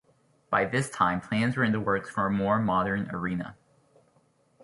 [0.49, 3.55] By this time, plans were in the works for a more modern arena.